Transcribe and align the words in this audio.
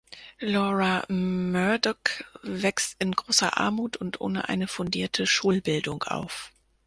Laura 0.41 1.05
Murdock 1.09 2.25
wächst 2.41 2.95
in 2.97 3.11
großer 3.11 3.59
Armut 3.59 3.97
und 3.97 4.19
ohne 4.19 4.49
eine 4.49 4.67
fundierte 4.67 5.27
Schulbildung 5.27 6.01
auf. 6.01 6.51